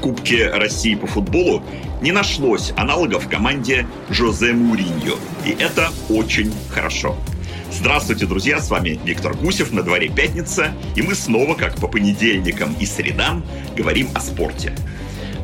[0.00, 1.62] Кубке России по футболу
[2.00, 5.16] не нашлось аналогов команде Жозе Муриньо.
[5.44, 7.16] И это очень хорошо.
[7.70, 12.74] Здравствуйте, друзья, с вами Виктор Гусев, на дворе пятница, и мы снова, как по понедельникам
[12.80, 13.44] и средам,
[13.76, 14.74] говорим о спорте.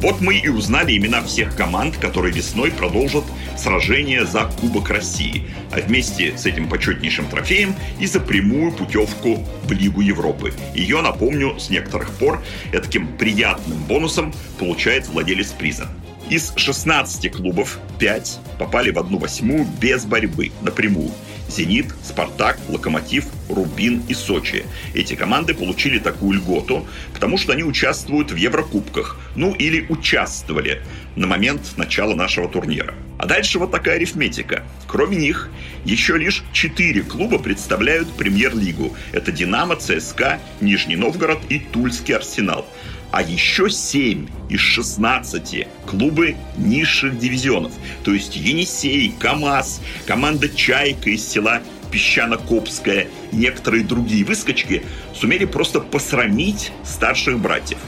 [0.00, 3.24] Вот мы и узнали имена всех команд, которые весной продолжат
[3.56, 9.72] сражение за Кубок России, а вместе с этим почетнейшим трофеем и за прямую путевку в
[9.72, 10.52] Лигу Европы.
[10.74, 12.42] Ее, напомню, с некоторых пор
[12.72, 15.88] таким приятным бонусом получает владелец приза.
[16.28, 21.12] Из 16 клубов 5 попали в одну восьмую без борьбы, напрямую.
[21.48, 24.64] «Зенит», «Спартак», «Локомотив», «Рубин» и «Сочи».
[24.92, 30.82] Эти команды получили такую льготу, потому что они участвуют в Еврокубках, ну или участвовали
[31.14, 32.94] на момент начала нашего турнира.
[33.18, 34.64] А дальше вот такая арифметика.
[34.88, 35.48] Кроме них,
[35.84, 38.96] еще лишь четыре клуба представляют премьер-лигу.
[39.12, 42.66] Это «Динамо», «ЦСКА», «Нижний Новгород» и «Тульский Арсенал»
[43.16, 47.72] а еще 7 из 16 клубы низших дивизионов.
[48.04, 54.82] То есть Енисей, КАМАЗ, команда «Чайка» из села Песчано-Копская и некоторые другие выскочки
[55.14, 57.78] сумели просто посрамить старших братьев.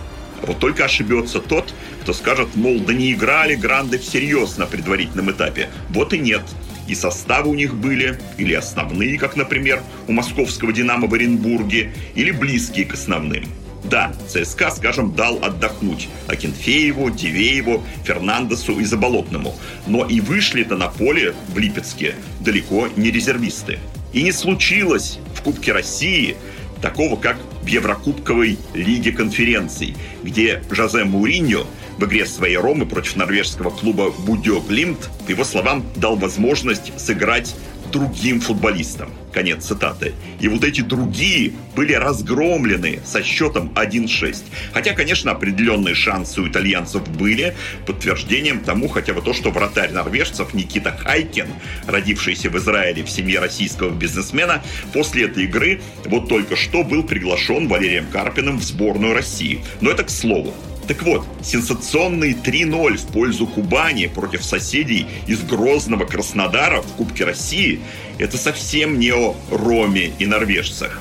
[0.47, 5.69] Вот только ошибется тот, кто скажет, мол, да не играли гранды всерьез на предварительном этапе.
[5.91, 6.43] Вот и нет.
[6.87, 12.31] И составы у них были, или основные, как, например, у московского «Динамо» в Оренбурге, или
[12.31, 13.45] близкие к основным.
[13.91, 19.55] Да, ЦСКА, скажем, дал отдохнуть Акинфееву, Дивееву, Фернандесу и Заболотному.
[19.87, 23.79] Но и вышли-то на поле в Липецке далеко не резервисты.
[24.13, 26.37] И не случилось в Кубке России
[26.83, 31.67] такого, как в Еврокубковой Лиге конференций, где Жозе Муриньо
[31.99, 37.55] в игре своей Ромы против норвежского клуба Будё Глимт, по его словам, дал возможность сыграть
[37.91, 39.11] другим футболистам.
[39.33, 40.15] Конец цитаты.
[40.41, 44.37] И вот эти другие были разгромлены со счетом 1-6.
[44.73, 47.55] Хотя, конечно, определенные шансы у итальянцев были.
[47.87, 51.49] Подтверждением тому хотя бы то, что вратарь норвежцев Никита Хайкин,
[51.87, 54.63] родившийся в Израиле в семье российского бизнесмена,
[54.93, 59.61] после этой игры вот только что был приглашен Валерием Карпиным в сборную России.
[59.81, 60.55] Но это к слову.
[60.89, 67.81] Так вот, сенсационный 3-0 в пользу Кубани против соседей из Грозного Краснодара в Кубке России–
[68.19, 70.99] это совсем не о Роме и норвежцах.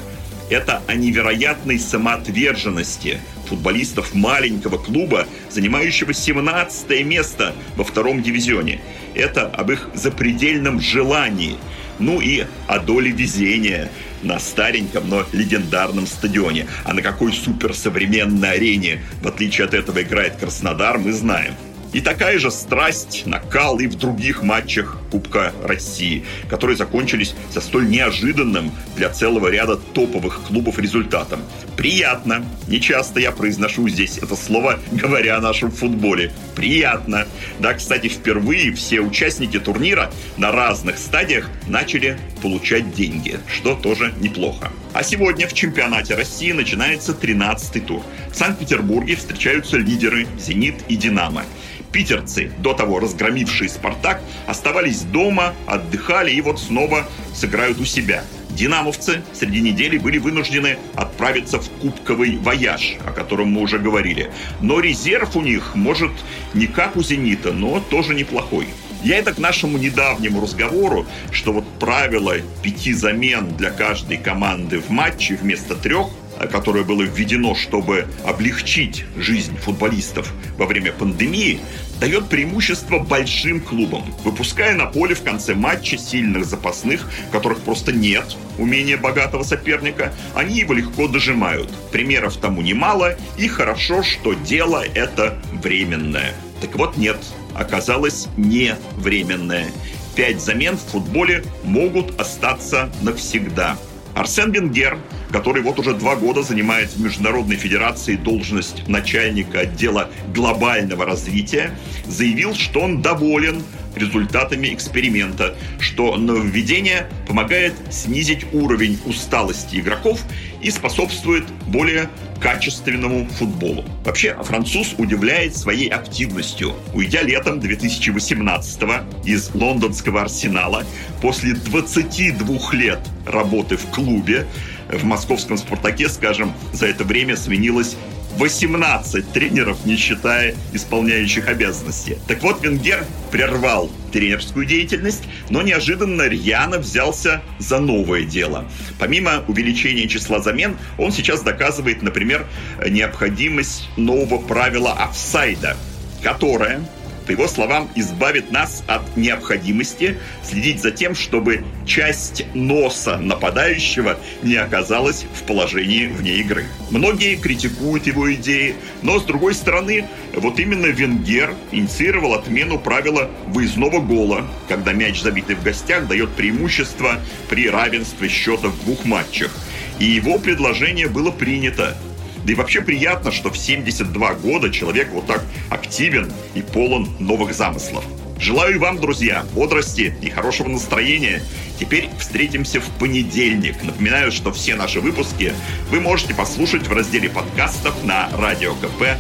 [0.50, 8.82] Это о невероятной самоотверженности футболистов маленького клуба, занимающего 17 место во втором дивизионе.
[9.16, 11.56] Это об их запредельном желании,
[12.00, 13.90] ну и о доле везения–
[14.24, 16.68] на стареньком, но легендарном стадионе.
[16.84, 21.54] А на какой суперсовременной арене, в отличие от этого, играет Краснодар, мы знаем.
[21.98, 27.90] И такая же страсть, накал и в других матчах Кубка России, которые закончились со столь
[27.90, 31.40] неожиданным для целого ряда топовых клубов результатом.
[31.76, 32.46] Приятно.
[32.68, 36.32] Не часто я произношу здесь это слово, говоря о нашем футболе.
[36.56, 37.26] Приятно.
[37.58, 44.72] Да, кстати, впервые все участники турнира на разных стадиях начали получать деньги, что тоже неплохо.
[44.94, 48.04] А сегодня в чемпионате России начинается 13-й тур.
[48.32, 51.44] В Санкт-Петербурге встречаются лидеры «Зенит» и «Динамо».
[51.92, 58.24] Питерцы, до того разгромившие «Спартак», оставались дома, отдыхали и вот снова сыграют у себя.
[58.50, 64.32] Динамовцы среди недели были вынуждены отправиться в кубковый вояж, о котором мы уже говорили.
[64.62, 66.12] Но резерв у них, может,
[66.54, 68.68] не как у «Зенита», но тоже неплохой.
[69.04, 74.90] Я это к нашему недавнему разговору, что вот правило пяти замен для каждой команды в
[74.90, 76.08] матче вместо трех–
[76.46, 81.60] которое было введено, чтобы облегчить жизнь футболистов во время пандемии,
[82.00, 88.38] дает преимущество большим клубам, выпуская на поле в конце матча сильных запасных, которых просто нет
[88.58, 91.72] умения богатого соперника, они его легко дожимают.
[91.92, 96.34] Примеров тому немало, и хорошо, что дело это временное.
[96.62, 97.18] Так вот нет,
[97.56, 99.68] оказалось не временное.
[100.16, 103.78] Пять замен в футболе могут остаться навсегда.
[104.18, 104.98] Арсен Венгер
[105.32, 112.56] который вот уже два года занимает в Международной Федерации должность начальника отдела глобального развития, заявил,
[112.56, 113.64] что он доволен
[113.98, 120.22] результатами эксперимента, что нововведение помогает снизить уровень усталости игроков
[120.62, 122.10] и способствует более
[122.40, 123.84] качественному футболу.
[124.06, 126.76] Вообще, француз удивляет своей активностью.
[126.94, 128.80] Уйдя летом 2018
[129.26, 130.86] из лондонского арсенала,
[131.22, 134.48] после 22 лет работы в клубе,
[134.90, 137.98] в московском «Спартаке», скажем, за это время сменилось
[138.38, 142.18] 18 тренеров, не считая исполняющих обязанности.
[142.28, 148.66] Так вот, Венгер прервал тренерскую деятельность, но неожиданно рьяно взялся за новое дело.
[149.00, 152.46] Помимо увеличения числа замен, он сейчас доказывает, например,
[152.88, 155.76] необходимость нового правила офсайда,
[156.22, 156.82] которое
[157.28, 164.56] по его словам, избавит нас от необходимости следить за тем, чтобы часть носа нападающего не
[164.56, 166.66] оказалась в положении вне игры.
[166.90, 174.00] Многие критикуют его идеи, но с другой стороны, вот именно Венгер инициировал отмену правила выездного
[174.00, 177.20] гола, когда мяч, забитый в гостях, дает преимущество
[177.50, 179.52] при равенстве счета в двух матчах.
[180.00, 181.98] И его предложение было принято.
[182.46, 187.54] Да и вообще приятно, что в 72 года человек вот так активен и полон новых
[187.54, 188.04] замыслов.
[188.40, 191.42] Желаю вам, друзья, бодрости и хорошего настроения.
[191.80, 193.82] Теперь встретимся в понедельник.
[193.84, 195.54] Напоминаю, что все наши выпуски
[195.90, 199.16] вы можете послушать в разделе подкастов на radiokp.ru.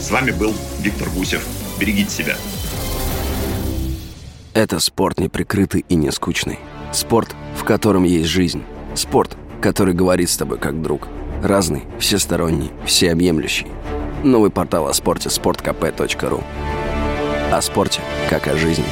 [0.00, 1.46] С вами был Виктор Гусев.
[1.78, 2.36] Берегите себя.
[4.54, 6.58] Это спорт неприкрытый и не скучный.
[6.90, 8.62] Спорт, в котором есть жизнь.
[8.94, 11.08] Спорт, который говорит с тобой как друг.
[11.42, 13.66] Разный, всесторонний, всеобъемлющий.
[14.24, 16.42] Новый портал о спорте– sportkp.ru
[17.52, 18.00] О спорте,
[18.30, 18.84] как о жизни.